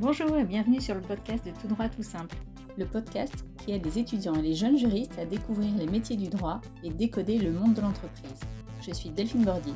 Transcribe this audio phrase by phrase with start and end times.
[0.00, 2.36] Bonjour et bienvenue sur le podcast de Tout droit tout simple.
[2.76, 6.28] Le podcast qui aide les étudiants et les jeunes juristes à découvrir les métiers du
[6.28, 8.38] droit et décoder le monde de l'entreprise.
[8.80, 9.74] Je suis Delphine Bordy,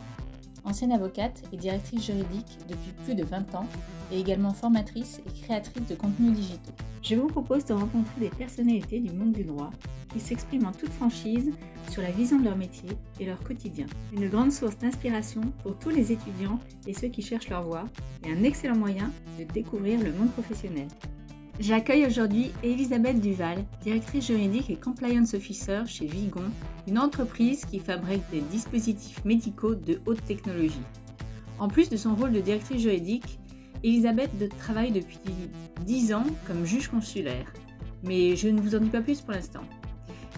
[0.63, 3.67] ancienne avocate et directrice juridique depuis plus de 20 ans
[4.13, 6.73] et également formatrice et créatrice de contenus digitaux.
[7.03, 9.71] Je vous propose de rencontrer des personnalités du monde du droit
[10.13, 11.51] qui s'expriment en toute franchise
[11.91, 13.87] sur la vision de leur métier et leur quotidien.
[14.13, 17.87] Une grande source d'inspiration pour tous les étudiants et ceux qui cherchent leur voie
[18.25, 20.89] et un excellent moyen de découvrir le monde professionnel.
[21.61, 26.51] J'accueille aujourd'hui Elisabeth Duval, directrice juridique et compliance officer chez Vigon,
[26.89, 30.81] une entreprise qui fabrique des dispositifs médicaux de haute technologie.
[31.59, 33.39] En plus de son rôle de directrice juridique,
[33.85, 35.21] Elisabeth travaille depuis
[35.85, 37.53] 10 ans comme juge consulaire.
[38.03, 39.63] Mais je ne vous en dis pas plus pour l'instant.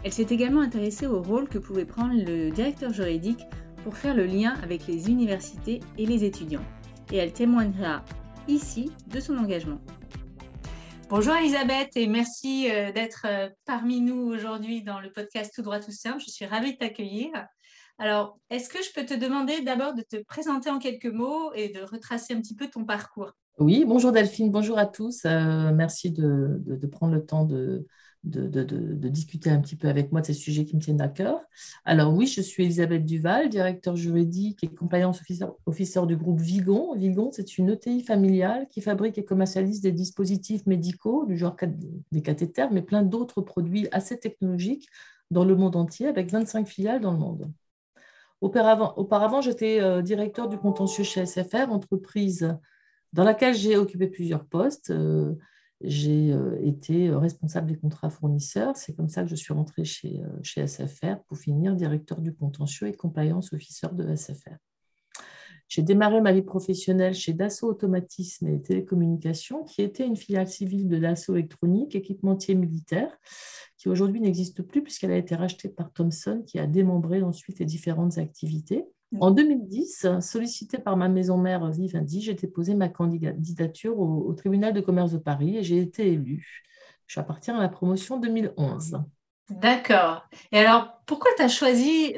[0.03, 3.41] Elle s'est également intéressée au rôle que pouvait prendre le directeur juridique
[3.85, 6.65] pour faire le lien avec les universités et les étudiants.
[7.13, 8.03] Et elle témoignera
[8.49, 9.81] ici de son engagement.
[11.11, 15.81] Bonjour Elisabeth et merci euh, d'être euh, parmi nous aujourd'hui dans le podcast Tout droit
[15.81, 16.21] tout simple.
[16.25, 17.31] Je suis ravie de t'accueillir.
[17.99, 21.69] Alors, est-ce que je peux te demander d'abord de te présenter en quelques mots et
[21.69, 23.33] de retracer un petit peu ton parcours?
[23.59, 25.25] Oui, bonjour Delphine, bonjour à tous.
[25.25, 27.87] Euh, merci de, prendre le temps de,
[28.25, 31.41] de, discuter un petit peu avec moi de ces sujets qui me tiennent à cœur.
[31.85, 35.21] Alors oui, je suis Elisabeth Duval, directeur juridique et compliance
[35.67, 36.95] officer, du groupe Vigon.
[36.95, 41.57] Vigon, c'est une ETI familiale qui fabrique et commercialise des dispositifs médicaux du genre
[42.13, 44.89] des cathéters, mais plein d'autres produits assez technologiques
[45.31, 47.51] dans le monde entier, avec 25 filiales dans le monde.
[48.41, 52.57] Auparavant, j'étais euh, directeur du contentieux chez SFR, entreprise
[53.15, 54.91] dans laquelle j'ai occupé plusieurs postes.
[54.91, 55.35] Euh,
[55.87, 58.77] j'ai euh, été euh, responsable des contrats fournisseurs.
[58.77, 62.89] C'est comme ça que je suis rentrée chez, euh, SFR pour finir directeur du contentieux
[62.89, 64.57] et compliance officer de SFR.
[65.69, 70.89] J'ai démarré ma vie professionnelle chez Dassault Automatisme et Télécommunications, qui était une filiale civile
[70.89, 73.11] de Dassault Électronique, équipementier militaire,
[73.79, 77.65] qui aujourd'hui n'existe plus puisqu'elle a été rachetée par Thomson, qui a démembré ensuite les
[77.65, 78.85] différentes activités.
[79.21, 84.81] En 2010, sollicité par ma maison mère Vivendi, j'ai déposé ma candidature au, tribunal de
[84.81, 86.65] commerce de Paris et j'ai été élue.
[87.07, 88.99] Je appartiens à la promotion 2011.
[89.51, 90.27] D'accord.
[90.53, 92.15] Et alors, pourquoi tu as choisi,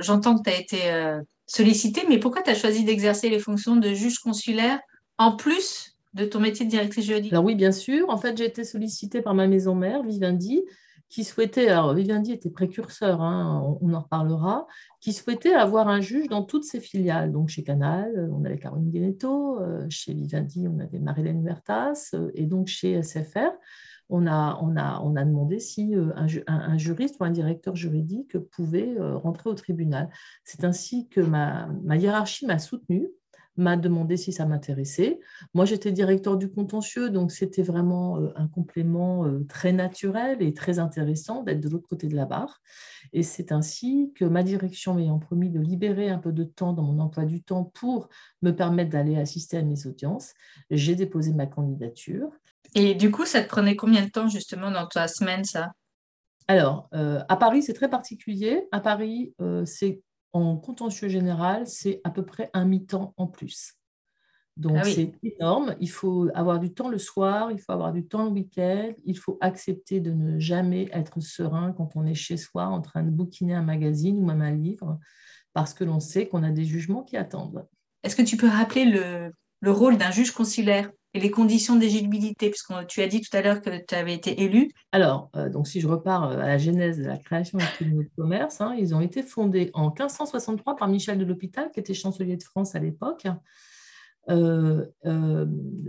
[0.00, 3.76] j'entends que tu as été euh, sollicité, mais pourquoi tu as choisi d'exercer les fonctions
[3.76, 4.80] de juge consulaire
[5.16, 7.32] en plus de ton métier de directrice juridique?
[7.32, 8.10] Alors oui, bien sûr.
[8.10, 10.62] En fait, j'ai été sollicitée par ma maison mère, Vivendi,
[11.08, 14.66] qui souhaitait, alors Vivendi était précurseur, hein, on, en reparlera,
[15.00, 17.32] qui souhaitait avoir un juge dans toutes ses filiales.
[17.32, 22.30] Donc chez Canal, on avait Caroline Guénetto, euh, chez Vivendi, on avait Marilène Huertas, euh,
[22.34, 23.52] et donc chez SFR,
[24.10, 26.12] on a, on a, on a demandé si euh,
[26.46, 30.10] un, juriste ou un directeur juridique pouvait rentrer au tribunal.
[30.44, 33.08] C'est ainsi que ma, ma hiérarchie m'a soutenue
[33.58, 35.18] m'a demandé si ça m'intéressait.
[35.52, 40.54] Moi, j'étais directeur du contentieux, donc c'était vraiment euh, un complément euh, très naturel et
[40.54, 42.62] très intéressant d'être de l'autre côté de la barre.
[43.12, 46.84] Et c'est ainsi que ma direction m'ayant promis de libérer un peu de temps dans
[46.84, 48.08] mon emploi du temps pour
[48.42, 50.32] me permettre d'aller assister à mes audiences,
[50.70, 52.30] j'ai déposé ma candidature.
[52.74, 55.72] Et du coup, ça te prenait combien de temps justement dans ta semaine, ça?
[56.46, 58.68] Alors, euh, à Paris, c'est très particulier.
[58.72, 59.34] À Paris,
[59.66, 60.00] c'est
[60.32, 63.74] en contentieux général, c'est à peu près un mi-temps en plus.
[64.56, 65.76] Donc ah c'est énorme.
[65.80, 69.16] Il faut avoir du temps le soir, il faut avoir du temps le week-end, il
[69.16, 73.10] faut accepter de ne jamais être serein quand on est chez soi en train de
[73.10, 74.98] bouquiner un magazine ou même un livre,
[75.52, 77.66] parce que l'on sait qu'on a des jugements qui attendent.
[78.02, 82.50] Est-ce que tu peux rappeler le, le rôle d'un juge conciliaire et les conditions d'éligibilité,
[82.50, 84.70] puisque tu as dit tout à l'heure que tu avais été élu.
[84.92, 88.02] Alors, euh, donc si je repars euh, à la genèse de la création des tribunaux
[88.02, 91.94] de commerce, hein, ils ont été fondés en 1563 par Michel de l'Hôpital, qui était
[91.94, 93.26] chancelier de France à l'époque.
[94.28, 94.84] Euh,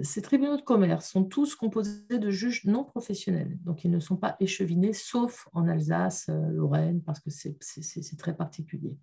[0.02, 4.16] ces tribunaux de commerce sont tous composés de juges non professionnels, donc ils ne sont
[4.16, 8.95] pas échevinés, sauf en Alsace, Lorraine, parce que c'est très particulier.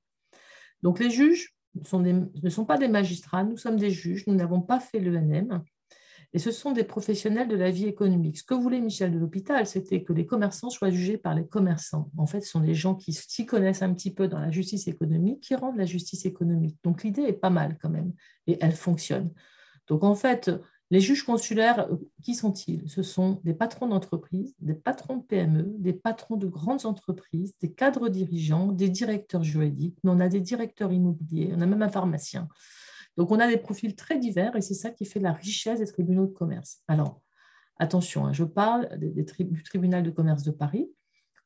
[0.82, 4.80] Donc les juges ne sont pas des magistrats, nous sommes des juges, nous n'avons pas
[4.80, 5.62] fait l'ENM.
[6.36, 8.36] Et ce sont des professionnels de la vie économique.
[8.36, 12.10] Ce que voulait Michel de l'Hôpital, c'était que les commerçants soient jugés par les commerçants.
[12.18, 14.86] En fait, ce sont des gens qui s'y connaissent un petit peu dans la justice
[14.86, 16.76] économique, qui rendent la justice économique.
[16.84, 18.12] Donc l'idée est pas mal quand même,
[18.46, 19.30] et elle fonctionne.
[19.88, 20.50] Donc en fait,
[20.90, 21.88] les juges consulaires,
[22.22, 22.86] qui sont-ils?
[22.86, 27.72] Ce sont des patrons d'entreprise, des patrons de PME, des patrons de grandes entreprises, des
[27.72, 31.88] cadres dirigeants, des directeurs juridiques, mais on a des directeurs immobiliers, on a même un
[31.88, 32.46] pharmacien.
[33.16, 35.86] Donc, on a des profils très divers et c'est ça qui fait la richesse des
[35.86, 36.82] tribunaux de commerce.
[36.88, 37.20] Alors,
[37.78, 40.90] attention, hein, je parle du tribunal de commerce de Paris.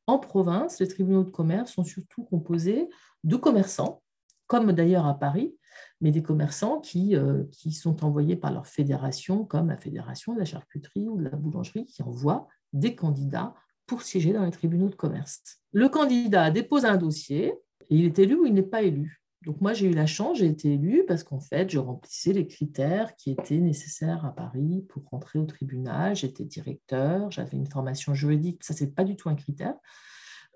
[0.06, 2.88] En province, les tribunaux de commerce sont surtout composés
[3.22, 4.02] de commerçants,
[4.46, 5.54] comme d'ailleurs à Paris,
[6.00, 7.14] mais des commerçants qui,
[7.52, 11.36] qui sont envoyés par leur fédération, comme la fédération de la charcuterie ou de la
[11.36, 13.54] boulangerie, qui envoient des candidats
[13.86, 15.60] pour siéger dans les tribunaux de commerce.
[15.72, 17.54] Le candidat dépose un dossier
[17.90, 19.20] il est élu ou il n'est pas élu.
[19.46, 22.46] Donc moi, j'ai eu la chance, j'ai été élue parce qu'en fait, je remplissais les
[22.46, 26.14] critères qui étaient nécessaires à Paris pour rentrer au tribunal.
[26.14, 29.74] J'étais directeur, j'avais une formation juridique, ça, c'est pas du tout un critère.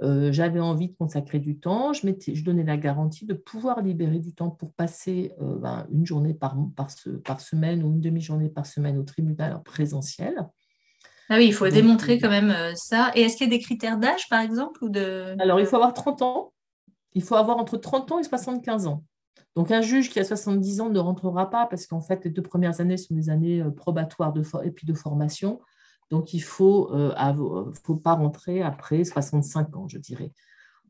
[0.02, 4.18] Euh, j'avais envie de consacrer du temps, je, je, donnais la garantie de pouvoir libérer
[4.18, 6.88] du temps pour passer euh, ben, une journée par, par,
[7.24, 10.48] par, semaine ou une demi-journée par semaine au tribunal en présentiel.
[11.30, 13.12] Ah oui, il faut démontrer euh, quand même ça.
[13.14, 15.36] Et est-ce qu'il y a des critères d'âge, par exemple ou de...
[15.38, 16.53] Alors, il faut avoir 30 ans
[17.14, 19.04] il faut avoir entre 30 ans et 75 ans.
[19.56, 22.42] Donc, un juge qui a 70 ans ne rentrera pas parce qu'en fait, les deux
[22.42, 24.34] premières années sont des années euh, probatoires
[24.64, 25.60] et puis de formation.
[26.10, 30.32] Donc, il ne faut, euh, faut pas rentrer après 65 ans, je dirais.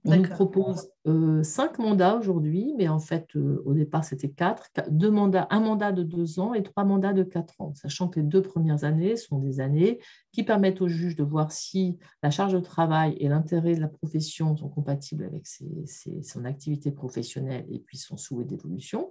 [0.06, 4.70] On nous propose euh, cinq mandats aujourd'hui, mais en fait, euh, au départ, c'était quatre.
[4.90, 8.20] Deux mandats, un mandat de deux ans et trois mandats de quatre ans, sachant que
[8.20, 12.30] les deux premières années sont des années qui permettent au juge de voir si la
[12.30, 17.78] charge de travail et l'intérêt de la profession sont compatibles avec son activité professionnelle et
[17.78, 19.10] puis son souhait d'évolution.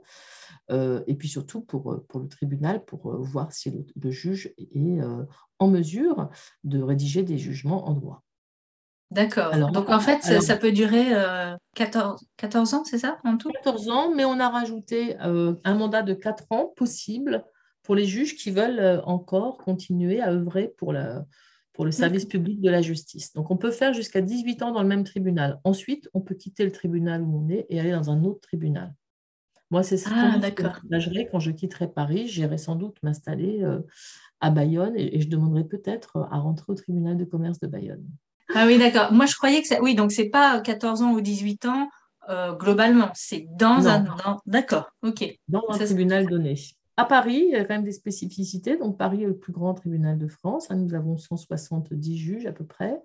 [0.69, 4.99] Euh, et puis surtout pour, pour le tribunal, pour voir si le, le juge est
[5.57, 6.29] en mesure
[6.63, 8.22] de rédiger des jugements en droit.
[9.13, 9.71] D'accord.
[9.71, 11.09] Donc en fait, ça, peut durer
[11.75, 13.51] 14, euh, 14 ans, c'est ça en tout?
[13.51, 17.43] 14 ans, mais on a rajouté euh, un mandat de 4 ans possible
[17.83, 21.25] pour les juges qui veulent euh, encore continuer à œuvrer pour, la,
[21.73, 23.33] pour le service public de la justice.
[23.33, 25.59] Donc on peut faire jusqu'à 18 ans dans le même tribunal.
[25.63, 28.93] Ensuite, on peut quitter le tribunal où on est et aller dans un autre tribunal.
[29.69, 32.27] Moi, c'est ça ah, que quand je quitterai Paris.
[32.27, 33.65] J'irai sans doute m'installer
[34.39, 38.05] à Bayonne et, et je demanderai peut-être à rentrer au tribunal de commerce de Bayonne.
[38.55, 39.11] Ah oui, d'accord.
[39.11, 39.81] Moi, je croyais que ça.
[39.81, 41.89] Oui, donc c'est pas 14 ans ou 18 ans
[42.29, 43.09] euh, globalement.
[43.13, 44.05] C'est dans un.
[44.45, 45.25] D'accord, ok.
[45.47, 46.55] Dans un tribunal donné.
[46.95, 48.77] À Paris, il y a quand même des spécificités.
[48.77, 50.69] Donc, Paris est le plus grand tribunal de France.
[50.69, 53.01] Hein, nous avons 170 juges à peu près.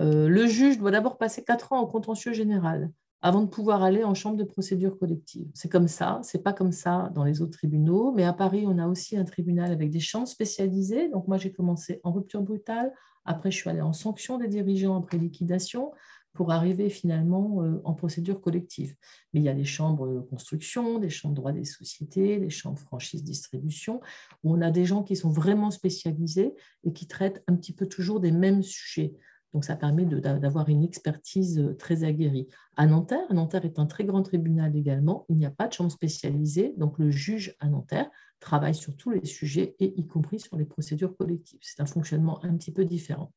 [0.00, 2.90] Euh, le juge doit d'abord passer 4 ans au contentieux général
[3.22, 5.46] avant de pouvoir aller en chambre de procédure collective.
[5.54, 8.78] C'est comme ça, c'est pas comme ça dans les autres tribunaux, mais à Paris, on
[8.78, 11.08] a aussi un tribunal avec des chambres spécialisées.
[11.08, 12.92] Donc moi, j'ai commencé en rupture brutale,
[13.24, 15.92] après je suis allée en sanction des dirigeants après liquidation
[16.32, 18.94] pour arriver finalement euh, en procédure collective.
[19.32, 22.78] Mais il y a des chambres de construction, des chambres droit des sociétés, des chambres
[22.78, 24.00] franchise distribution,
[24.42, 26.54] où on a des gens qui sont vraiment spécialisés
[26.84, 29.14] et qui traitent un petit peu toujours des mêmes sujets.
[29.52, 32.48] Donc, ça permet d'avoir une expertise euh, très aguerrie.
[32.76, 35.26] À Nanterre, Nanterre est un très grand tribunal également.
[35.28, 36.74] Il n'y a pas de chambre spécialisée.
[36.78, 38.10] Donc, le juge à Nanterre
[38.40, 41.60] travaille sur tous les sujets et y compris sur les procédures collectives.
[41.62, 43.32] C'est un fonctionnement un petit peu différent.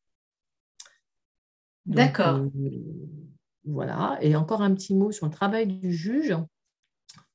[1.85, 2.37] D'accord.
[2.37, 2.49] Euh,
[3.65, 4.17] voilà.
[4.21, 6.35] Et encore un petit mot sur le travail du juge.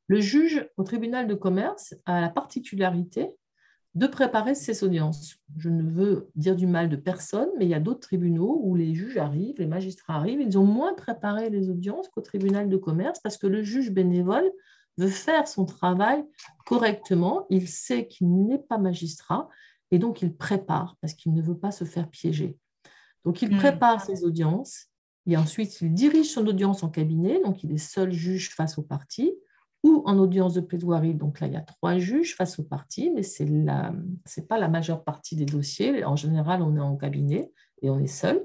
[0.09, 3.37] Le juge au tribunal de commerce a la particularité
[3.95, 5.37] de préparer ces audiences.
[5.57, 8.77] Je ne veux dire du mal de personne, mais il y a d'autres tribunaux où
[8.77, 12.77] les juges arrivent, les magistrats arrivent, ils ont moins préparé les audiences qu'au tribunal de
[12.77, 14.49] commerce parce que le juge bénévole
[14.97, 16.25] veut faire son travail
[16.67, 19.49] correctement, il sait qu'il n'est pas magistrat
[19.91, 22.57] et donc il prépare parce qu'il ne veut pas se faire piéger.
[23.25, 23.59] Donc il hmm.
[23.59, 24.87] prépare ses audiences
[25.27, 28.83] et ensuite il dirige son audience en cabinet, donc il est seul juge face aux
[28.83, 29.33] parties
[29.83, 31.15] ou en audience de plaidoirie.
[31.15, 34.69] Donc là, il y a trois juges face aux parties, mais ce n'est pas la
[34.69, 36.05] majeure partie des dossiers.
[36.05, 38.45] En général, on est en cabinet et on est seul.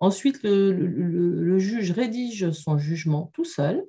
[0.00, 3.84] Ensuite, le, juge rédige son jugement tout seul.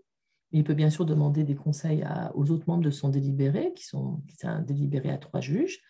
[0.51, 2.05] Il peut bien sûr demander des conseils
[2.35, 5.81] aux autres membres de son délibéré, qui sont qui un délibéré à trois juges.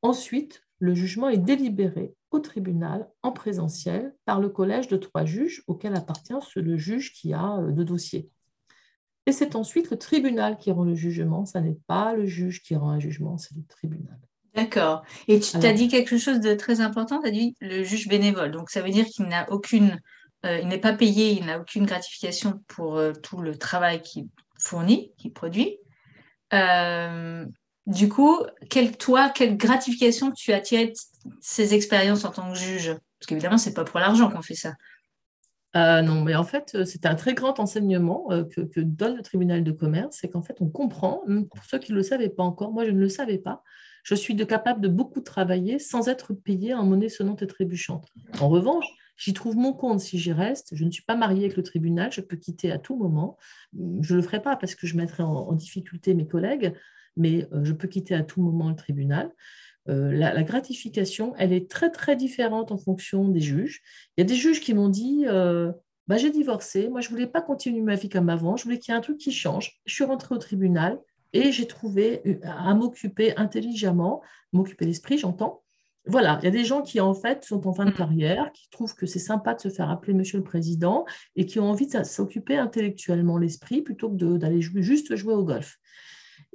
[0.00, 5.62] Ensuite, le jugement est délibéré au tribunal en présentiel par le collège de trois juges
[5.66, 8.30] auquel appartient le juge qui a euh, deux dossiers.
[9.30, 11.46] Et c'est ensuite le tribunal qui rend le jugement.
[11.46, 14.18] Ce n'est pas le juge qui rend un jugement, c'est le tribunal.
[14.56, 15.04] D'accord.
[15.28, 18.50] Et tu as dit quelque chose de très important, tu as dit le juge bénévole.
[18.50, 20.00] Donc ça veut dire qu'il n'a aucune,
[20.44, 24.26] euh, il n'est pas payé, il n'a aucune gratification pour euh, tout le travail qu'il
[24.58, 25.78] fournit, qu'il produit.
[26.52, 27.46] Euh,
[27.86, 28.36] du coup,
[28.68, 30.94] quelle, toi, quelle gratification tu as tiré de
[31.40, 32.96] ces expériences en tant que juge?
[33.20, 34.72] Parce qu'évidemment, ce n'est pas pour l'argent qu'on fait ça.
[35.76, 39.22] Euh, non, mais en fait, euh, c'est un très grand enseignement euh, que, donne le
[39.22, 42.42] tribunal de commerce, c'est qu'en fait, on comprend, pour ceux qui ne le savaient pas
[42.42, 43.62] encore, moi je ne le savais pas,
[44.02, 48.08] je suis capable de beaucoup travailler sans être payé en monnaie sonnante et trébuchante.
[48.40, 48.86] En revanche,
[49.16, 50.74] j'y trouve mon compte si j'y reste.
[50.74, 53.36] Je ne suis pas mariée avec le tribunal, je peux quitter à tout moment.
[54.00, 56.72] Je ne le ferai pas parce que je mettrai en difficulté mes collègues,
[57.16, 59.30] mais je peux quitter à tout moment le tribunal.
[59.88, 63.80] Euh, la, gratification, elle est très très différente en fonction des juges.
[64.16, 65.72] Il y a des juges qui m'ont dit, euh,
[66.06, 66.88] bah, j'ai divorcé.
[66.88, 68.56] Moi, je ne voulais pas continuer ma vie comme avant.
[68.56, 69.80] Je voulais qu'il y ait un truc qui change.
[69.86, 71.00] Je suis rentrée au tribunal
[71.32, 74.22] et j'ai trouvé à m'occuper intelligemment,
[74.52, 75.62] m'occuper l'esprit, j'entends.
[76.06, 77.94] Voilà, il y a des gens qui en fait sont en fin de mm.
[77.94, 81.04] carrière, qui trouvent que c'est sympa de se faire appeler Monsieur le Président
[81.36, 85.78] et qui ont envie de s'occuper intellectuellement l'esprit plutôt que d'aller juste jouer au golf.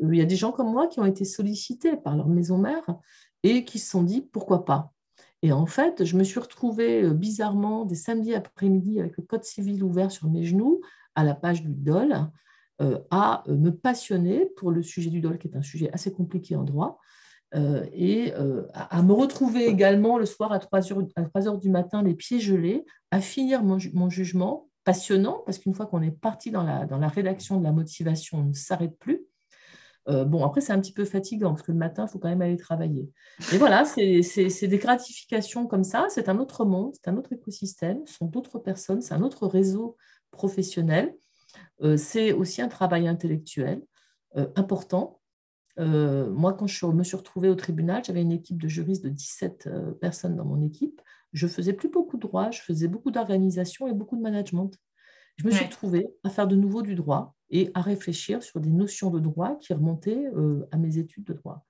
[0.04, 2.58] Euh, il y a des gens comme moi qui ont été sollicités par leur maison
[2.58, 2.84] mère
[3.44, 4.92] et qui se sont dit pourquoi pas?
[5.42, 9.44] Et en fait, je me suis retrouvée euh, bizarrement des samedis après-midi avec le code
[9.44, 10.82] civil ouvert sur mes genoux
[11.16, 12.30] à la page du DOL
[12.82, 16.56] euh, à me passionner pour le sujet du DOL, qui est un sujet assez compliqué
[16.56, 17.00] en droit,
[17.94, 18.34] et
[18.74, 22.14] à me retrouver également le soir à 3 heures, à 3 heures du matin, les
[22.14, 27.08] pieds gelés, à finir mon, jugement passionnant, parce qu'une fois qu'on est parti dans la
[27.08, 29.25] rédaction de la motivation, on ne s'arrête plus.
[30.08, 32.30] Euh, bon, après, c'est un petit peu fatigant parce que le matin, il faut quand
[32.30, 33.10] même aller travailler.
[33.52, 36.08] Mais voilà, c'est des gratifications comme ça.
[36.10, 39.48] C'est un autre monde, c'est un autre écosystème, ce sont d'autres personnes, c'est un autre
[39.48, 39.98] réseau
[40.32, 41.16] professionnel.
[41.82, 43.82] Euh, c'est aussi un travail intellectuel
[44.38, 45.22] euh, important.
[45.78, 49.70] moi, quand je me suis retrouvée au tribunal, j'avais une équipe de juristes de 17
[50.00, 51.02] personnes dans mon équipe.
[51.34, 54.72] Je faisais plus beaucoup de droit, je faisais beaucoup d'organisation et beaucoup de management.
[55.38, 58.70] Je me suis retrouvée à faire de nouveau du droit et à réfléchir sur des
[58.70, 61.66] notions de droit qui remontaient euh, à mes études de droit.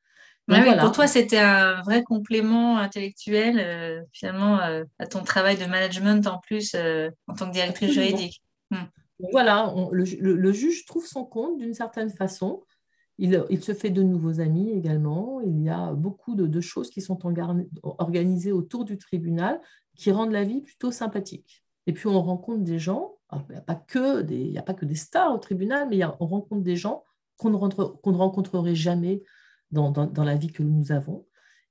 [0.48, 6.27] Pour toi, c'était un vrai complément intellectuel, euh, finalement, euh, à ton travail de management
[6.27, 8.44] en plus en tant que directrice juridique.
[8.70, 8.86] Hmm.
[9.32, 12.63] Voilà, le, juge trouve son compte d'une certaine façon.
[13.17, 15.39] Il, se fait de nouveaux amis également.
[15.41, 17.17] Il y a beaucoup de, de choses qui sont
[17.84, 19.62] organisées autour du tribunal
[19.96, 21.63] qui rendent la vie plutôt sympathique.
[21.88, 23.14] Et puis on rencontre des gens
[23.50, 26.27] il n'y a, pas que des, a pas que des stars au tribunal, mais on
[26.27, 27.04] rencontre des gens
[27.38, 29.24] qu'on ne, ne, rencontrerait jamais
[29.72, 31.25] dans, dans, la vie que nous avons.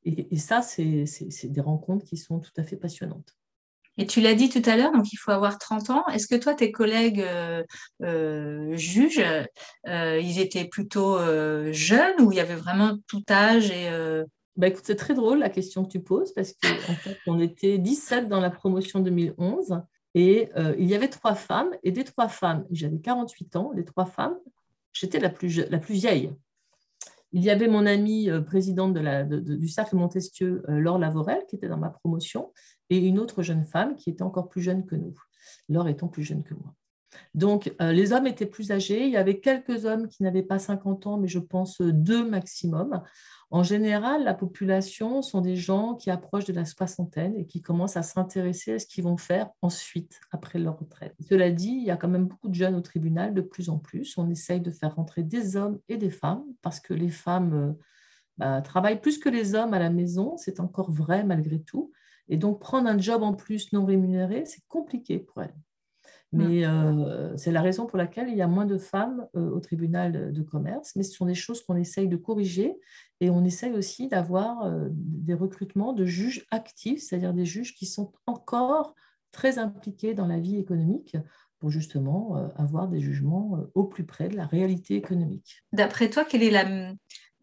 [0.05, 1.07] Et, ça, c'est
[1.45, 3.37] des rencontres qui sont tout à fait passionnantes.
[3.97, 6.07] Et tu l'as dit tout à l'heure, donc il faut avoir 30 ans.
[6.09, 7.63] Est-ce que toi, tes collègues euh,
[8.03, 9.25] euh, juges,
[9.87, 11.17] euh, ils étaient plutôt
[11.73, 13.89] jeunes ou il y avait vraiment tout âge et,
[14.57, 17.41] bah, écoute, c'est très drôle la question que tu poses parce qu'en en fait, on
[17.41, 19.81] était 17 dans la promotion 2011
[20.15, 23.85] et euh, il y avait trois femmes, et des trois femmes, j'avais 48 ans, les
[23.85, 24.37] trois femmes,
[24.93, 26.33] j'étais la plus, la plus vieille.
[27.33, 31.69] Il y avait mon amie euh, présidente du Cercle Montesquieu, euh, Laure Lavorel, qui était
[31.69, 32.53] dans ma promotion,
[32.91, 35.15] et une autre jeune femme qui était encore plus jeune que nous,
[35.69, 36.75] Laure étant plus jeune que moi.
[37.33, 39.05] Donc, les hommes étaient plus âgés.
[39.05, 43.03] Il y avait quelques hommes qui n'avaient pas 50 ans, mais je pense deux maximum.
[43.55, 47.97] En général, la population sont des gens qui approchent de la soixantaine et qui commencent
[47.97, 51.15] à s'intéresser à ce qu'ils vont faire ensuite, après leur retraite.
[51.21, 53.79] Cela dit, il y a quand même beaucoup de jeunes au tribunal, de plus en
[53.79, 54.19] plus.
[54.19, 57.73] On essaye de faire rentrer des hommes et des femmes parce que les femmes euh,
[58.39, 60.37] bah, travaillent plus que les hommes à la maison.
[60.37, 61.93] C'est encore vrai malgré tout.
[62.27, 65.55] Et donc, prendre un job en plus non rémunéré, c'est compliqué pour elles.
[66.35, 66.47] Mm.
[66.47, 69.61] Mais euh, c'est la raison pour laquelle il y a moins de femmes euh, au
[69.61, 70.95] tribunal de commerce.
[70.97, 72.75] Mais ce sont des choses qu'on essaye de corriger
[73.21, 77.87] et on essaye aussi d'avoir euh, des recrutements de juges actifs, c'est-à-dire des juges qui
[77.87, 78.95] sont encore
[79.33, 81.17] très impliqués dans la vie économique
[81.59, 85.65] pour justement avoir des jugements au plus près de la réalité économique.
[85.73, 86.93] D'après toi, quelle est la,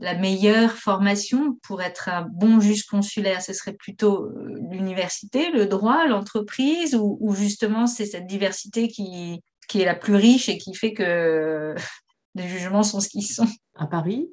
[0.02, 5.68] la meilleure formation pour être un bon juge consulaire Ce serait plutôt euh, l'université, le
[5.68, 9.42] droit, l'entreprise, ou, justement c'est cette diversité qui,
[9.74, 11.76] est la plus riche et qui fait que
[12.36, 14.30] les jugements sont ce qu'ils sont À Paris,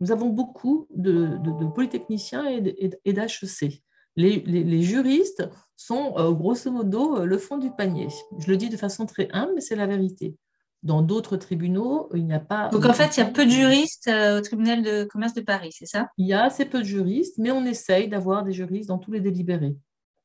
[0.00, 1.38] nous avons beaucoup de,
[1.74, 3.82] polytechniciens et d'HEC.
[4.16, 8.08] Les, juristes sont euh, grosso modo le fond du panier.
[8.38, 10.36] Je le dis de façon très humble, mais c'est la vérité.
[10.82, 12.68] Dans d'autres tribunaux, il n'y a pas.
[12.70, 15.40] Donc en fait, il y a peu de juristes euh, au tribunal de commerce de
[15.40, 16.08] Paris, c'est ça?
[16.18, 19.12] Il y a assez peu de juristes, mais on essaye d'avoir des juristes dans tous
[19.12, 19.76] les délibérés.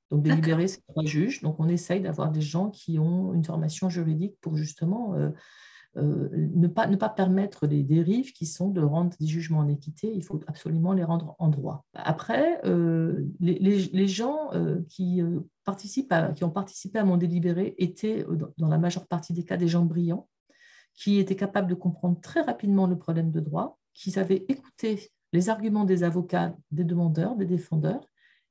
[0.10, 1.44] Donc délibérés, c'est trois juges.
[1.44, 5.30] Donc on essaye d'avoir des gens qui ont une formation juridique pour justement euh,
[5.98, 9.68] euh, ne, pas, ne pas permettre les dérives qui sont de rendre des jugements en
[9.68, 10.12] équité.
[10.12, 11.86] Il faut absolument les rendre en droit.
[11.94, 12.60] Après,
[13.40, 14.50] les, les, gens
[14.90, 15.22] qui,
[15.66, 18.26] participent qui ont participé à mon délibéré étaient,
[18.58, 20.28] dans la majeure partie des cas, des gens brillants
[20.98, 25.50] qui étaient capables de comprendre très rapidement le problème de droit, qui savaient écouter les
[25.50, 28.02] arguments des avocats, des demandeurs, des défendeurs,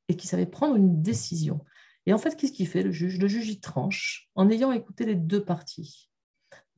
[0.08, 1.60] et qui savaient prendre une décision.
[2.06, 3.18] Et en fait, qu'est-ce qu'il fait le juge?
[3.18, 6.08] Le juge y tranche en ayant écouté les deux parties.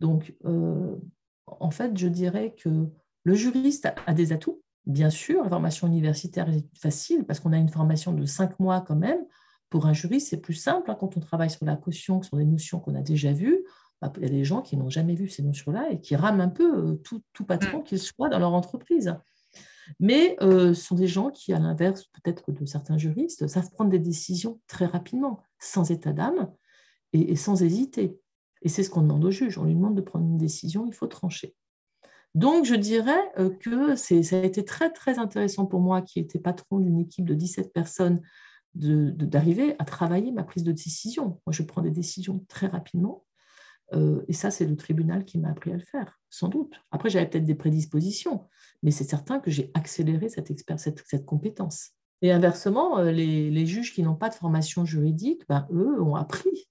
[0.00, 0.96] Donc, euh,
[1.46, 2.88] en fait, je dirais que
[3.24, 4.62] le juriste a des atouts.
[4.86, 8.80] Bien sûr, la formation universitaire est facile parce qu'on a une formation de cinq mois
[8.80, 9.20] quand même.
[9.68, 12.46] Pour un juriste, c'est plus simple hein, quand on travaille sur la caution, sur des
[12.46, 13.66] notions qu'on a déjà vues.
[14.00, 16.40] Bah, il y a des gens qui n'ont jamais vu ces notions-là et qui rament
[16.40, 19.16] un peu euh, tout, tout patron qu'il soit dans leur entreprise.
[20.00, 23.90] Mais euh, ce sont des gens qui, à l'inverse peut-être de certains juristes, savent prendre
[23.90, 26.52] des décisions très rapidement, sans état d'âme
[27.12, 28.18] et, sans hésiter.
[28.62, 29.58] Et c'est ce qu'on demande au juge.
[29.58, 31.54] On lui demande de prendre une décision, il faut trancher.
[32.34, 36.38] Donc, je dirais euh, que ça a été très, très intéressant pour moi, qui était
[36.38, 38.20] patron d'une équipe de 17 personnes,
[38.74, 41.40] d'arriver à travailler ma prise de décision.
[41.46, 43.24] Moi, je prends des décisions très rapidement.
[43.94, 46.74] Euh, et ça, c'est le tribunal qui m'a appris à le faire, sans doute.
[46.90, 48.46] Après, j'avais peut-être des prédispositions,
[48.82, 51.90] mais c'est certain que j'ai accéléré cette, cette, compétence.
[52.20, 56.68] Et inversement, euh, les, juges qui n'ont pas de formation juridique, ben, eux, ont appris.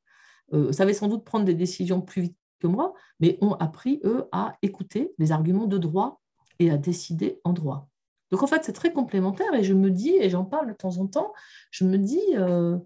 [0.53, 4.25] Euh, savaient sans doute prendre des décisions plus vite que moi, mais ont appris, eux,
[4.31, 6.21] à écouter les arguments de droit
[6.59, 7.89] et à décider en droit.
[8.31, 10.97] Donc, en fait, c'est très complémentaire et je me dis, et j'en parle de temps
[10.97, 11.33] en temps,
[11.71, 12.77] je me dis, euh,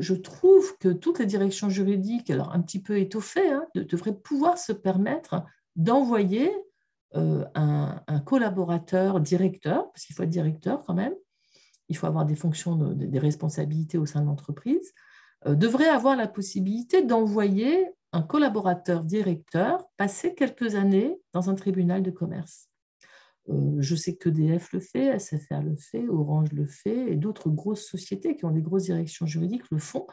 [0.00, 4.58] je trouve que toutes les directions juridiques, alors un petit peu étoffées, hein, devraient pouvoir
[4.58, 5.44] se permettre
[5.76, 6.50] d'envoyer
[7.16, 11.14] euh, un, collaborateur directeur, parce qu'il faut être directeur quand même,
[11.88, 14.92] il faut avoir des fonctions, des responsabilités au sein de l'entreprise,
[15.46, 22.02] euh, devrait avoir la possibilité d'envoyer un collaborateur directeur passer quelques années dans un tribunal
[22.02, 22.68] de commerce.
[23.50, 27.50] Euh, je sais que EDF le fait, SFR le fait, Orange le fait, et d'autres
[27.50, 30.06] grosses sociétés qui ont des grosses directions juridiques le font.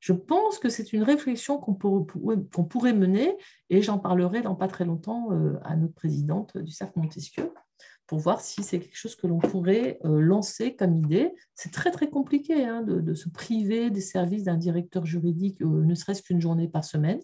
[0.00, 3.36] Je pense que c'est une réflexion qu'on pourrait, mener,
[3.68, 7.52] et j'en parlerai dans pas très longtemps euh, à notre présidente du CERF Montesquieu,
[8.06, 11.34] pour voir si c'est quelque chose que l'on pourrait euh, lancer comme idée.
[11.54, 16.22] C'est très très compliqué hein, de, se priver des services d'un directeur juridique, ne serait-ce
[16.22, 17.20] qu'une journée par semaine,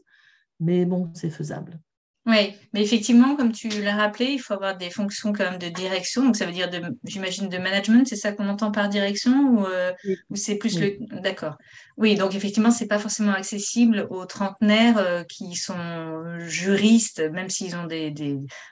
[0.60, 1.80] mais bon, c'est faisable.
[2.26, 5.68] Oui, mais effectivement, comme tu l'as rappelé, il faut avoir des fonctions quand même de
[5.68, 6.24] direction.
[6.24, 6.68] Donc, ça veut dire,
[7.04, 8.04] j'imagine, de management.
[8.04, 9.92] C'est ça qu'on entend par direction ou, euh,
[10.34, 10.96] c'est plus le.
[11.22, 11.56] D'accord.
[11.96, 17.76] Oui, donc effectivement, c'est pas forcément accessible aux trentenaires euh, qui sont juristes, même s'ils
[17.76, 18.12] ont des,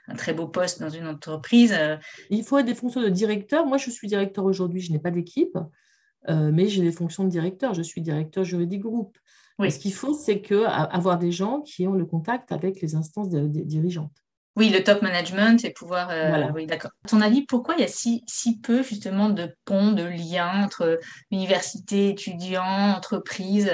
[0.08, 1.72] un très beau poste dans une entreprise.
[1.78, 1.96] Euh.
[2.30, 3.66] Il faut être des fonctions de directeur.
[3.66, 5.56] Moi, je suis directeur aujourd'hui, je n'ai pas d'équipe,
[6.28, 7.72] mais j'ai des fonctions de directeur.
[7.72, 9.16] Je suis directeur juridique groupe.
[9.60, 13.28] Ce qu'il faut, c'est que, avoir des gens qui ont le contact avec les instances
[13.28, 14.12] dirigeantes.
[14.56, 16.10] Oui, le top management et pouvoir.
[16.10, 16.92] Euh, oui, d'accord.
[17.04, 20.64] À ton avis, pourquoi il y a si, si peu justement de ponts, de liens
[20.64, 21.00] entre
[21.32, 23.72] université, étudiants, entreprises,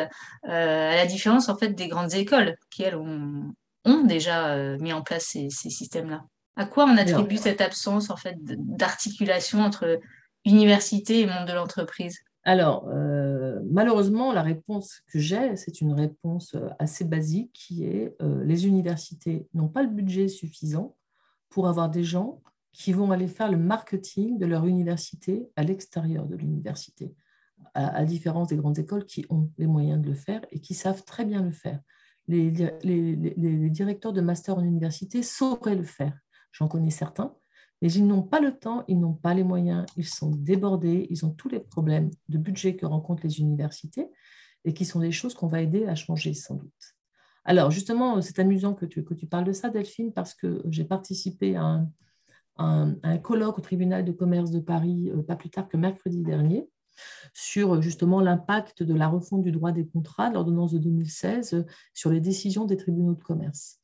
[0.48, 3.52] euh, à la différence en fait des grandes écoles qui elles ont,
[3.84, 6.24] ont déjà euh, mis en place ces, ces systèmes-là?
[6.56, 10.00] À quoi on attribue cette absence en fait d'articulation entre
[10.46, 12.20] université et monde de l'entreprise?
[12.44, 18.16] Alors, euh, malheureusement, la réponse que j'ai, c'est une réponse euh, assez basique qui est
[18.22, 20.96] euh, les universités n'ont pas le budget suffisant
[21.50, 26.26] pour avoir des gens qui vont aller faire le marketing de leur université à l'extérieur
[26.26, 27.14] de l'université,
[27.74, 31.04] à, différence des grandes écoles qui ont les moyens de le faire et qui savent
[31.04, 31.80] très bien le faire.
[32.28, 36.16] Les, les directeurs de master en université sauraient le faire.
[36.52, 37.34] J'en connais certains
[37.82, 41.24] mais ils n'ont pas le temps, ils n'ont pas les moyens, ils sont débordés, ils
[41.24, 44.08] ont tous les problèmes de budget que rencontrent les universités
[44.64, 46.94] et qui sont des choses qu'on va aider à changer sans doute.
[47.44, 50.84] Alors justement, c'est amusant que tu, que tu parles de ça, Delphine, parce que j'ai
[50.84, 51.86] participé à
[52.58, 56.68] un, colloque au tribunal de commerce de Paris, euh, pas plus tard que mercredi dernier,
[57.32, 61.64] sur justement l'impact de la refonte du droit des contrats de l'ordonnance de 2016 euh,
[61.94, 63.78] sur les décisions des tribunaux de commerce.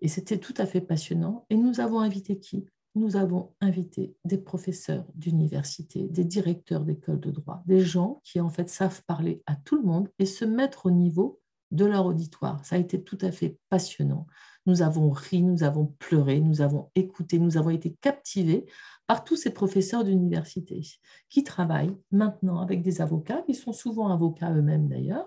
[0.00, 1.46] Et c'était tout à fait passionnant.
[1.50, 2.66] Et nous avons invité qui?
[2.94, 8.50] Nous avons invité des professeurs d'université, des directeurs d'écoles de droit, des gens qui en
[8.50, 12.64] fait savent parler à tout le monde et se mettre au niveau de leur auditoire.
[12.64, 14.26] Ça a été tout à fait passionnant.
[14.66, 18.66] Nous avons ri, nous avons pleuré, nous avons écouté, nous avons été captivés
[19.06, 20.82] par tous ces professeurs d'université
[21.30, 25.26] qui travaillent maintenant avec des avocats, qui sont souvent avocats eux-mêmes d'ailleurs,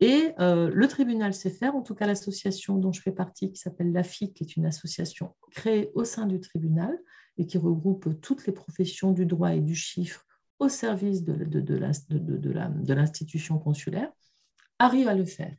[0.00, 3.60] et euh, le tribunal sait faire, en tout cas l'association dont je fais partie, qui
[3.60, 6.98] s'appelle l'AFIC, qui est une association créée au sein du tribunal
[7.36, 10.24] et qui regroupe toutes les professions du droit et du chiffre
[10.58, 14.10] au service de, l'institution consulaire,
[14.78, 15.56] arrive à le faire.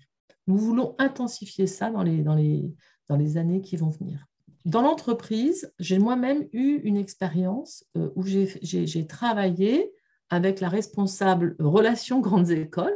[0.47, 4.25] Nous voulons intensifier ça dans les années qui vont venir.
[4.65, 9.91] Dans l'entreprise, j'ai moi-même eu une expérience euh, où j'ai travaillé
[10.29, 12.93] avec la responsable relations grandes écoles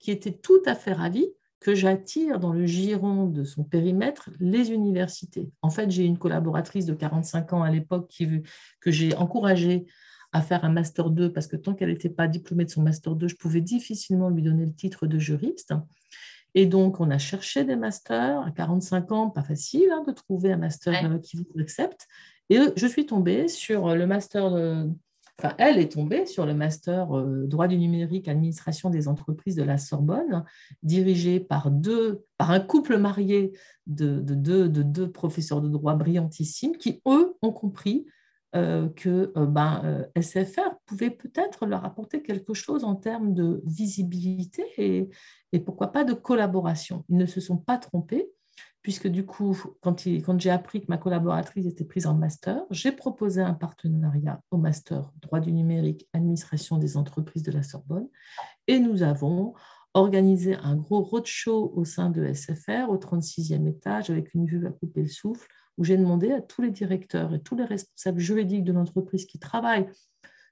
[0.00, 1.26] qui était tout à fait ravi
[1.60, 5.50] que j'attire dans le giron de son périmètre les universités.
[5.60, 8.12] En fait, j'ai une collaboratrice de 45 ans à l'époque
[8.80, 9.86] que j'ai encouragée
[10.32, 13.14] à faire un master 2 parce que tant qu'elle n'était pas diplômée de son master
[13.14, 15.74] 2, je pouvais difficilement lui donner le titre de juriste.
[16.54, 20.52] Et donc, on a cherché des masters à 45 ans, pas facile hein, de trouver
[20.52, 22.08] un master euh, qui vous accepte.
[22.48, 24.54] Et je suis tombée sur le master
[25.58, 29.78] elle est tombée sur le master euh, droit du numérique, administration des entreprises de la
[29.78, 30.44] Sorbonne,
[30.82, 33.52] dirigé par, deux, un couple marié
[33.86, 38.06] de, de, deux professeurs de droit brillantissimes qui, eux, ont compris
[38.56, 44.64] euh, que euh, ben, SFR pouvait peut-être leur apporter quelque chose en termes de visibilité
[44.76, 45.08] et,
[45.52, 47.04] et pourquoi pas de collaboration.
[47.08, 48.28] Ils ne se sont pas trompés.
[48.82, 50.02] Puisque du coup, quand,
[50.38, 55.12] j'ai appris que ma collaboratrice était prise en master, j'ai proposé un partenariat au master
[55.20, 58.08] droit du numérique, administration des entreprises de la Sorbonne,
[58.66, 59.54] et nous avons
[59.92, 64.70] organisé un gros roadshow au sein de SFR, au 36e étage, avec une vue à
[64.70, 68.64] couper le souffle, où j'ai demandé à tous les directeurs et tous les responsables juridiques
[68.64, 69.88] de l'entreprise qui travaillent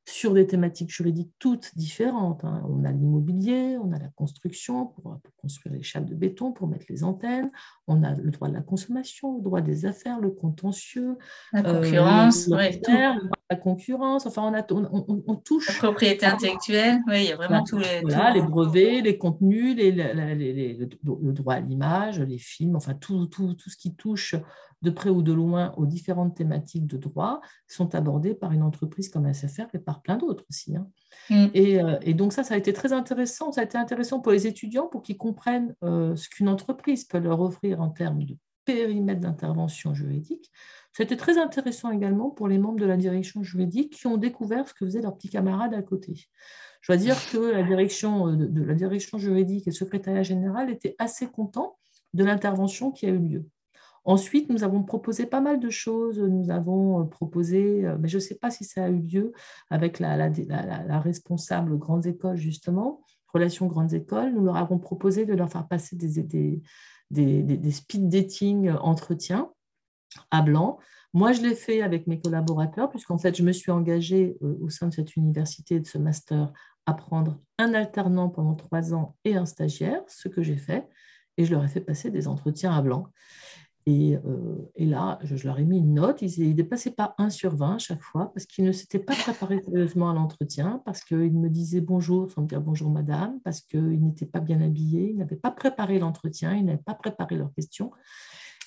[0.08, 2.44] sur des thématiques juridiques toutes différentes.
[2.44, 2.62] Hein.
[2.68, 6.86] On a l'immobilier, on a la construction pour, construire les chables de béton, pour mettre
[6.88, 7.50] les antennes,
[7.86, 11.16] on a le droit de la consommation, le droit des affaires, le contentieux,
[11.52, 13.12] la concurrence, euh,
[13.50, 14.66] la concurrence, enfin on, a,
[15.26, 15.68] on, touche.
[15.68, 18.02] La propriété intellectuelle, oui, il y a vraiment tous les.
[18.02, 23.54] Voilà, les brevets, les contenus, les, le droit à l'image, les films, enfin tout, tout,
[23.54, 24.34] tout ce qui touche
[24.82, 29.08] de près ou de loin aux différentes thématiques de droit sont abordées par une entreprise
[29.08, 30.76] comme SFR et par plein d'autres aussi.
[30.76, 30.88] Hein.
[31.30, 31.46] Mm.
[31.56, 33.50] Euh, et, donc ça, ça a été très intéressant.
[33.50, 37.18] Ça a été intéressant pour les étudiants pour qu'ils comprennent euh, ce qu'une entreprise peut
[37.18, 40.50] leur offrir en termes de périmètre d'intervention juridique.
[40.98, 44.74] C'était très intéressant également pour les membres de la direction juridique qui ont découvert ce
[44.74, 46.26] que faisaient leurs petits camarades à côté.
[46.80, 50.70] Je dois dire que la direction, euh, de la direction juridique et le secrétariat général
[50.70, 51.78] étaient assez contents
[52.14, 53.46] de l'intervention qui a eu lieu.
[54.04, 56.18] Ensuite, nous avons proposé pas mal de choses.
[56.18, 59.32] Nous avons euh, proposé, euh, mais je ne sais pas si ça a eu lieu
[59.70, 60.16] avec la,
[60.98, 64.34] responsable grandes écoles, justement, relations grandes écoles.
[64.34, 66.60] Nous leur avons proposé de leur faire passer des,
[67.12, 69.52] des, speed dating entretiens
[70.30, 70.78] à blanc.
[71.14, 74.68] Moi, je l'ai fait avec mes collaborateurs, puisqu'en fait, je me suis engagée euh, au
[74.68, 76.52] sein de cette université, de ce master,
[76.86, 80.88] à prendre un alternant pendant trois ans et un stagiaire, ce que j'ai fait,
[81.36, 83.08] et je leur ai fait passer des entretiens à blanc.
[83.88, 86.20] Euh, et, là, je, leur ai mis une note.
[86.20, 89.14] Ils ne dépassaient pas 1 sur 20 à chaque fois parce qu'ils ne s'étaient pas
[89.14, 93.60] préparés sérieusement à l'entretien, parce qu'ils me disaient bonjour sans me dire bonjour madame, parce
[93.60, 97.52] qu'ils n'étaient pas bien habillés, ils n'avaient pas préparé l'entretien, ils n'avaient pas préparé leurs
[97.52, 97.90] questions.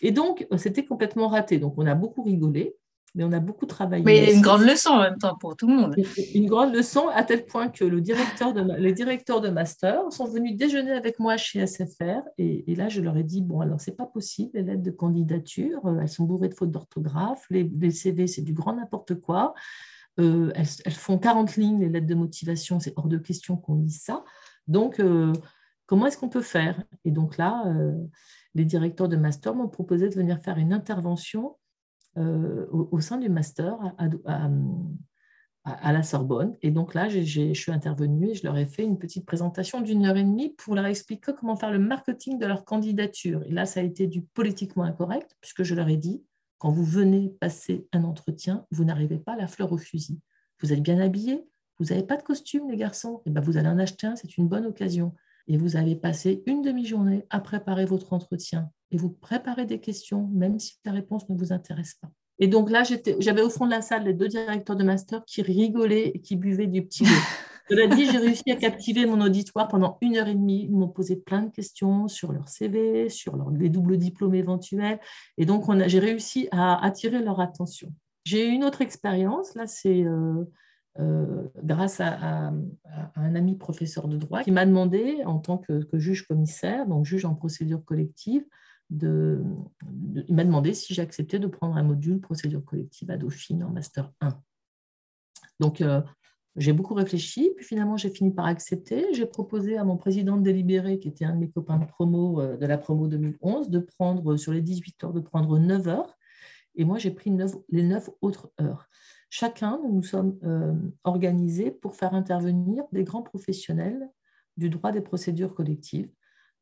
[0.01, 1.57] Et donc, c'était complètement raté.
[1.57, 2.75] Donc, on a beaucoup rigolé
[3.15, 4.03] mais on a beaucoup travaillé.
[4.03, 5.95] Mais une grande leçon en même temps pour tout le monde.
[6.33, 10.25] Une grande leçon à tel point que le directeur de, les directeurs de master sont
[10.25, 13.95] venus déjeuner avec moi chez SFR et, là je leur ai dit bon alors c'est
[13.95, 18.27] pas possible les lettres de candidature euh, elles sont bourrées de fautes d'orthographe les, CV
[18.27, 19.53] c'est du grand n'importe quoi
[20.19, 24.01] euh, elles, font 40 lignes les lettres de motivation c'est hors de question qu'on lise
[24.01, 24.23] ça
[24.67, 25.33] donc euh,
[25.91, 26.81] comment est-ce qu'on peut faire?
[27.03, 27.65] Et donc là
[28.53, 31.57] les directeurs de master m'ont proposé de venir faire une intervention
[32.17, 33.77] euh, au, sein du master
[35.63, 36.57] à, la Sorbonne.
[36.61, 40.05] Et donc là, je suis intervenue et je leur ai fait une petite présentation d'une
[40.05, 43.43] heure et demie pour leur expliquer comment faire le marketing de leur candidature.
[43.45, 46.23] Et là, ça a été du politiquement incorrect, puisque je leur ai dit,
[46.57, 50.19] quand vous venez passer un entretien, vous n'arrivez pas à la fleur au fusil.
[50.61, 51.45] Vous êtes bien habillé,
[51.79, 54.15] vous n'avez pas de costume, les garçons, et eh ben vous allez en acheter un,
[54.15, 55.15] c'est une bonne occasion.
[55.47, 60.29] Et vous avez passé une demi-journée à préparer votre entretien et vous préparez des questions,
[60.33, 62.11] même si la réponse ne vous intéresse pas.
[62.39, 62.83] Et donc là,
[63.19, 66.35] j'avais au fond de la salle les deux directeurs de master qui rigolaient et qui
[66.35, 67.09] buvaient du petit lait.
[67.69, 70.65] Cela dit, j'ai réussi à captiver mon auditoire pendant une heure et demie.
[70.65, 74.99] Ils m'ont posé plein de questions sur leur CV, sur leur, les doubles diplômes éventuels.
[75.37, 77.93] Et donc, j'ai réussi à attirer leur attention.
[78.25, 79.55] J'ai eu une autre expérience.
[79.55, 80.43] Là, c'est euh,
[80.99, 82.51] euh, grâce à,
[83.15, 87.25] un ami professeur de droit qui m'a demandé, en tant que, juge commissaire, donc juge
[87.25, 88.43] en procédure collective,
[88.91, 94.11] il m'a demandé si j'acceptais de prendre un module procédure collective à Dauphine en Master
[94.19, 94.37] 1.
[95.61, 96.01] Donc, euh,
[96.57, 99.13] j'ai beaucoup réfléchi, puis finalement, j'ai fini par accepter.
[99.13, 102.41] J'ai proposé à mon président de délibéré, qui était un de mes copains de promo
[102.41, 106.17] euh, de la promo 2011, de prendre sur les 18 heures, de prendre 9 heures.
[106.75, 107.31] Et moi, j'ai pris
[107.69, 108.89] les 9 autres heures.
[109.31, 114.07] Chacun, nous nous sommes euh, organisés pour faire intervenir des grands professionnels
[114.57, 116.11] du droit des procédures collectives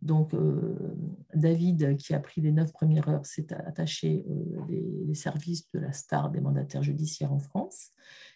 [0.02, 0.96] donc, euh,
[1.34, 5.92] David, qui a pris les neuf premières heures, s'est attaché euh, les, services de la
[5.92, 7.90] star des mandataires judiciaires en France.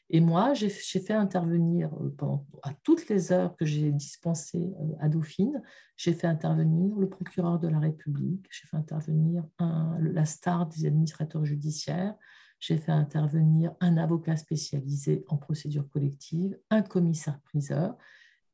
[0.09, 5.61] Et moi, j'ai fait intervenir euh, à toutes les heures que j'ai dispensées à Dauphine,
[5.95, 11.45] j'ai fait intervenir le procureur de la République, j'ai fait intervenir la star des administrateurs
[11.45, 12.15] judiciaires,
[12.65, 17.97] j'ai fait intervenir un avocat spécialisé en procédure collective, un commissaire-priseur,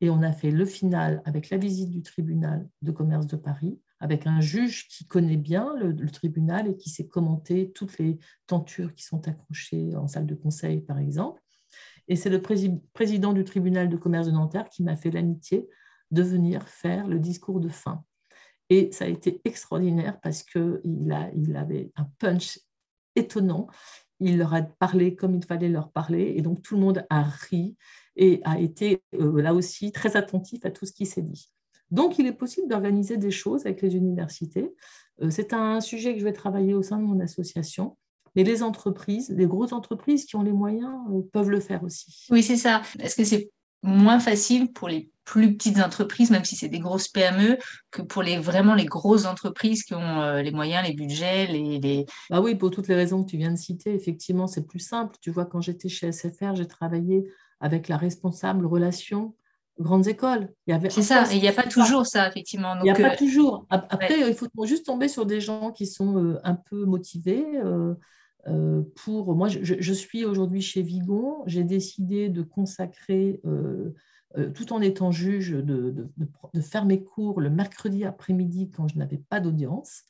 [0.02, 3.80] et on a fait le final avec la visite du tribunal de commerce de Paris,
[4.00, 8.18] avec un juge qui connaît bien le, tribunal et qui sait commenter toutes les
[8.48, 11.44] tentures qui sont accrochées en salle de conseil, par exemple.
[12.08, 15.70] Et c'est le président du tribunal de commerce de Nanterre qui m'a fait l'amitié
[16.10, 18.04] de venir faire le discours de fin.
[18.72, 20.82] Et ça a été extraordinaire parce qu'il
[21.36, 22.58] il avait un punch
[23.16, 23.68] étonnant.
[24.20, 26.34] Il leur a parlé comme il fallait leur parler.
[26.36, 27.76] Et donc tout le monde a ri
[28.16, 31.50] et a été euh, là aussi très attentif à tout ce qui s'est dit.
[31.92, 34.72] Donc, il est possible d'organiser des choses avec les universités.
[35.22, 37.98] Euh, c'est un sujet que je vais travailler au sein de mon association.
[38.36, 42.28] Mais les entreprises, les grosses entreprises qui ont les moyens euh, peuvent le faire aussi.
[42.30, 42.84] Oui, c'est ça.
[43.00, 43.50] Est-ce que c'est
[43.84, 47.58] moins facile pour les plus petites entreprises, même si c'est des grosses PME,
[47.92, 51.80] que pour les vraiment les grosses entreprises qui ont euh, les moyens, les budgets, les,
[51.80, 54.80] les, Bah oui, pour toutes les raisons que tu viens de citer, effectivement, c'est plus
[54.80, 55.16] simple.
[55.22, 57.26] Tu vois, quand j'étais chez SFR, j'ai travaillé
[57.60, 59.36] avec la responsable relation
[59.80, 60.50] grandes écoles.
[60.90, 62.76] C'est ça, et il n'y a pas toujours ça, effectivement.
[62.80, 63.66] il n'y a pas euh, toujours.
[63.70, 67.46] Après, il faut juste tomber sur des gens qui sont euh, un peu motivés.
[68.50, 71.44] Euh, pour moi, je, suis aujourd'hui chez Vigon.
[71.46, 73.42] J'ai décidé de consacrer,
[74.54, 76.10] tout en étant juge, de,
[76.62, 80.04] faire mes cours le mercredi après-midi quand je n'avais pas d'audience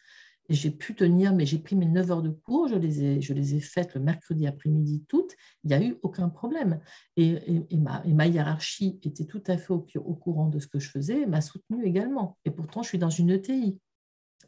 [0.50, 3.34] j'ai pu tenir, mais j'ai pris mes 9 heures de cours, je les ai, je
[3.34, 6.80] les ai faites le mercredi après-midi toutes, il n'y a eu aucun problème.
[7.18, 10.90] Et, et, ma, et, hiérarchie était tout à fait au, courant de ce que je
[10.90, 12.38] faisais, m'a soutenue également.
[12.46, 13.80] Et pourtant, je suis dans une ETI.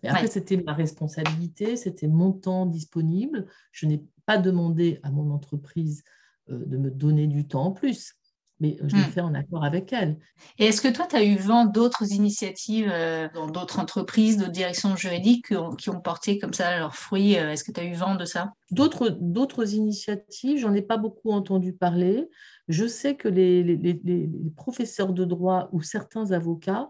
[0.04, 3.48] Mais après, c'était ma responsabilité, c'était mon temps disponible.
[3.72, 6.04] Je n'ai pas demandé à mon entreprise
[6.50, 8.16] euh, de me donner du temps en plus
[8.62, 9.12] mais euh, je l'ai hmm.
[9.12, 10.18] fait en accord avec elle.
[10.58, 14.52] Et est-ce que toi, tu as eu vent d'autres initiatives euh, dans d'autres entreprises, d'autres
[14.52, 18.16] directions juridiques qui ont, porté comme ça leurs fruits Est-ce que tu as eu vent
[18.16, 18.54] de ça?
[18.72, 22.30] D'autres initiatives, j'en ai pas beaucoup entendu parler.
[22.68, 26.90] Je sais que les, les, professeurs de droit ou certains avocats,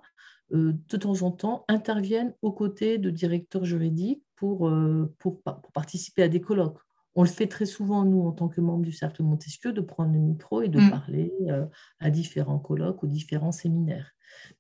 [0.54, 4.72] de temps en temps, interviennent aux côtés de directeurs juridiques pour,
[5.18, 6.80] pour, pour participer à des colloques
[7.16, 10.14] on le fait très souvent, nous, en tant que membres du Cercle Montesquieu, de prendre
[10.14, 10.90] le micro et de mm.
[10.90, 11.66] parler euh,
[12.00, 14.12] à différents colloques ou différents séminaires.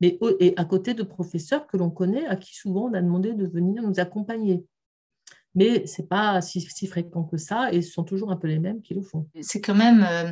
[0.01, 3.33] Mais et à côté de professeurs que l'on connaît, à qui souvent on a demandé
[3.33, 4.65] de venir nous accompagner.
[5.55, 8.59] Mais ce n'est pas si, fréquent que ça, et ce sont toujours un peu les
[8.59, 9.27] mêmes qui le font.
[9.41, 10.31] C'est quand même euh,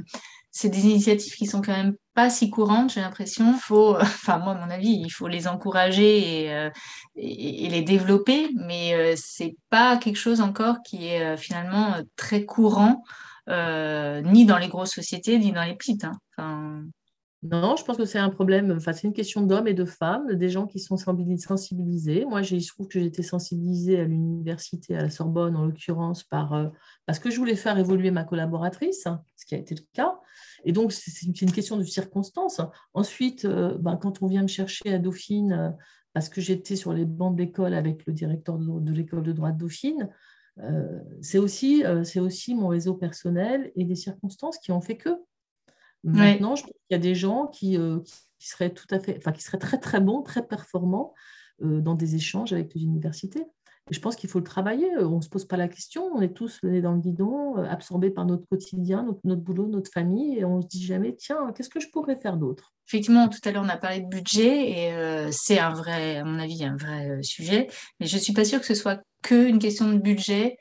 [0.51, 3.53] c'est des initiatives qui sont quand même pas si courantes, j'ai l'impression.
[3.53, 6.69] Faut, enfin moi, à mon avis, il faut les encourager et, euh,
[7.15, 13.03] les développer, mais euh, c'est pas quelque chose encore qui est euh, finalement très courant,
[13.47, 16.05] ni dans les grosses sociétés, ni dans les petites.
[16.37, 16.83] Hein.
[17.41, 20.33] Non, je pense que c'est un problème, enfin, c'est une question d'hommes et de femmes,
[20.35, 22.25] des gens qui sont sensibilisés.
[22.25, 26.69] Moi, je trouve que j'étais sensibilisée à l'université, à la Sorbonne en l'occurrence, par,
[27.05, 30.19] parce que je voulais faire évoluer ma collaboratrice, ce qui a été le cas.
[30.65, 32.61] Et donc, c'est une question de circonstances.
[32.93, 35.69] Ensuite, euh, ben, quand on vient me chercher à Dauphine, euh,
[36.13, 39.51] parce que j'étais sur les bancs de l'école avec le directeur de, l'école de droit
[39.51, 40.09] de Dauphine,
[40.59, 41.83] euh, c'est aussi,
[42.17, 45.09] aussi mon réseau personnel et des circonstances qui ont fait que.
[46.03, 47.77] Maintenant, je pense qu'il y a des gens qui,
[48.39, 51.13] qui, seraient tout à fait, enfin, qui seraient très très bons, très performants
[51.61, 53.45] dans des échanges avec les universités
[53.91, 54.87] je pense qu'il faut le travailler.
[54.99, 56.03] On ne se pose pas la question.
[56.13, 59.67] On est tous le nez dans le guidon, euh, absorbés par notre quotidien, notre, boulot,
[59.67, 60.37] notre famille.
[60.37, 62.73] Et on ne se dit jamais, tiens, qu'est-ce que je pourrais faire d'autre?
[62.87, 66.23] Effectivement, tout à l'heure, on a parlé de budget et euh, c'est un vrai, à
[66.23, 67.67] mon avis, un vrai euh, sujet.
[67.99, 70.57] Mais je ne suis pas sûre que ce soit qu'une question de budget.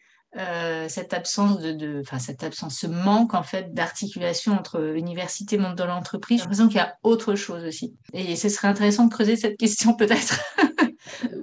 [0.89, 5.77] Cette absence de, enfin cette absence, ce manque en fait d'articulation entre université et monde
[5.77, 6.39] de l'entreprise.
[6.39, 7.97] J'ai l'impression qu'il y a autre chose aussi.
[8.13, 10.41] Et ce serait intéressant de creuser cette question peut-être.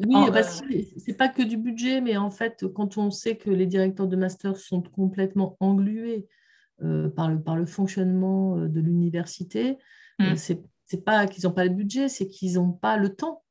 [0.08, 0.68] Oui, parce que
[0.98, 4.16] c'est pas que du budget, mais en fait, quand on sait que les directeurs de
[4.16, 6.28] master sont complètement englués
[6.84, 9.78] euh, par, le, par le fonctionnement euh, de l'université,
[10.22, 10.54] euh, ce
[10.86, 13.42] c'est pas qu'ils n'ont pas le budget, c'est qu'ils n'ont pas le temps.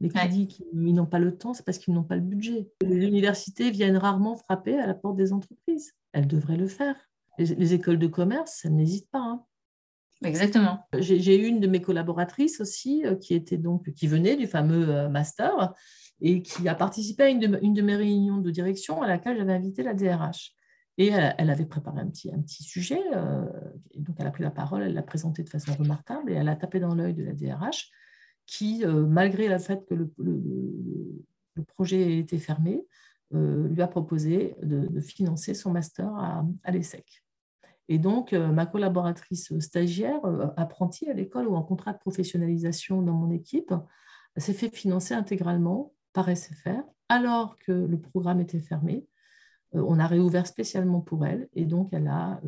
[0.00, 2.70] Mais qui dit qu'ils n'ont pas le temps, c'est parce qu'ils n'ont pas le budget.
[2.82, 5.92] Les universités viennent rarement frapper à la porte des entreprises.
[6.12, 6.96] Elles devraient le faire.
[7.38, 9.20] Les, écoles de commerce, elles n'hésitent pas.
[9.20, 9.44] Hein.
[10.24, 10.80] Exactement.
[10.98, 14.88] J'ai eu une de mes collaboratrices aussi euh, qui était donc qui venait du fameux
[14.88, 15.74] euh, master
[16.20, 19.82] et qui a participé à une de, mes réunions de direction à laquelle j'avais invité
[19.82, 20.54] la DRH.
[20.98, 23.46] Et elle, avait préparé un petit, un petit sujet, euh,
[23.92, 26.48] et donc elle a pris la parole, elle l'a présenté de façon remarquable et elle
[26.48, 27.90] a tapé dans l'œil de la DRH
[28.50, 30.10] qui, malgré le fait que le,
[31.66, 32.84] projet était fermé,
[33.32, 37.22] lui a proposé de, financer son master à, l'ESSEC.
[37.90, 43.02] Et donc, euh, ma collaboratrice stagiaire, euh, apprentie à l'école ou en contrat de professionnalisation
[43.02, 43.74] dans mon équipe,
[44.36, 49.08] s'est fait financer intégralement par SFR, alors que le programme était fermé.
[49.74, 52.40] Euh, on a réouvert spécialement pour elle, et donc elle a,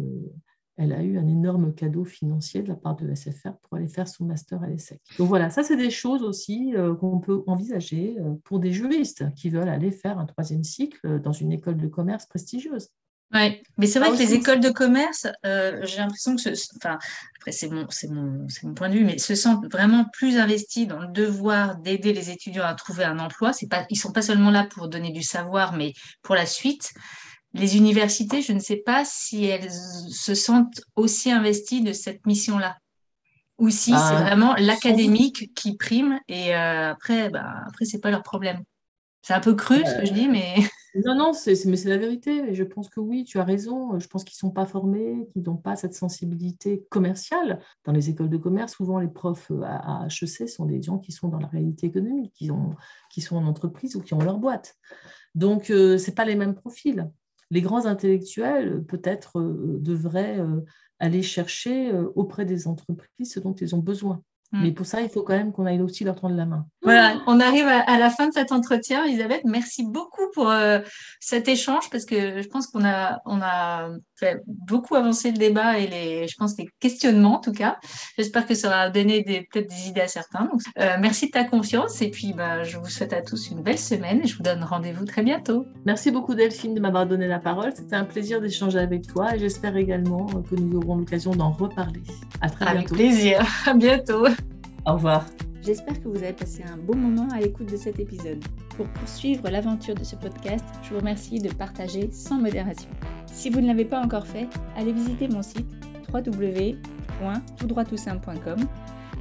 [0.82, 4.08] elle a eu un énorme cadeau financier de la part de SFR pour aller faire
[4.08, 5.00] son master à l'ESSEC.
[5.18, 9.68] Donc voilà, ça c'est des choses aussi qu'on peut envisager pour des juristes qui veulent
[9.68, 12.88] aller faire un troisième cycle dans une école de commerce prestigieuse.
[13.34, 16.98] Oui, mais c'est vrai que les écoles de commerce, euh, j'ai l'impression que, enfin,
[17.38, 20.36] après c'est mon, c'est mon, c'est mon point de vue, mais se sentent vraiment plus
[20.36, 23.54] investis dans le devoir d'aider les étudiants à trouver un emploi.
[23.54, 26.92] C'est pas, ils sont pas seulement là pour donner du savoir, mais pour la suite.
[27.54, 32.78] Les universités, je ne sais pas si elles se sentent aussi investies de cette mission-là
[33.58, 38.10] ou si c'est bah, vraiment l'académique qui prime et euh, après, bah, après c'est pas
[38.10, 38.62] leur problème.
[39.22, 40.56] C'est un peu cru ce que je dis, mais.
[41.06, 42.54] Non, non, c'est, mais c'est la vérité.
[42.54, 43.98] Je pense que oui, tu as raison.
[43.98, 47.60] Je pense qu'ils ne sont pas formés, qu'ils n'ont pas cette sensibilité commerciale.
[47.84, 51.28] Dans les écoles de commerce, souvent les profs à, HEC sont des gens qui sont
[51.28, 52.76] dans la réalité économique, qui, ont,
[53.08, 54.76] qui sont en entreprise ou qui ont leur boîte.
[55.34, 57.10] Donc, euh, ce n'est pas les mêmes profils.
[57.52, 60.40] Les grands intellectuels, peut-être, euh, devraient
[60.98, 64.22] aller chercher auprès des entreprises ce dont ils ont besoin.
[64.52, 64.62] Mm.
[64.62, 66.66] Mais pour ça, il faut quand même qu'on aille aussi leur tendre la main.
[66.82, 69.04] Voilà, on arrive à, la fin de cet entretien.
[69.04, 70.80] Elisabeth, merci beaucoup pour euh,
[71.20, 75.78] cet échange parce que je pense qu'on a, on a fait beaucoup avancer le débat
[75.78, 77.78] et les, je pense les questionnements en tout cas.
[78.18, 80.46] J'espère que ça va donner peut-être des idées à certains.
[80.46, 83.62] Donc, euh, merci de ta confiance et puis bah, je vous souhaite à tous une
[83.62, 85.66] belle semaine et je vous donne rendez-vous très bientôt.
[85.84, 87.72] Merci beaucoup Delphine de m'avoir donné la parole.
[87.76, 92.02] C'était un plaisir d'échanger avec toi et j'espère également que nous aurons l'occasion d'en reparler.
[92.40, 92.78] À très bientôt.
[92.78, 93.46] Avec plaisir.
[93.66, 94.26] À bientôt.
[94.84, 95.24] Au revoir.
[95.64, 98.42] J'espère que vous avez passé un bon moment à l'écoute de cet épisode.
[98.76, 102.90] Pour poursuivre l'aventure de ce podcast, je vous remercie de partager sans modération.
[103.26, 105.68] Si vous ne l'avez pas encore fait, allez visiter mon site
[106.12, 108.58] www.toutdroittoutsimple.com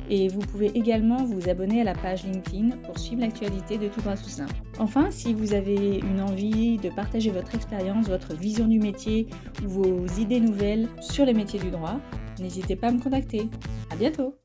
[0.09, 4.01] et vous pouvez également vous abonner à la page LinkedIn pour suivre l'actualité de Tout
[4.01, 4.55] droit tout simple.
[4.79, 9.27] Enfin, si vous avez une envie de partager votre expérience, votre vision du métier
[9.63, 11.99] ou vos idées nouvelles sur les métiers du droit,
[12.39, 13.47] n'hésitez pas à me contacter.
[13.91, 14.40] À bientôt!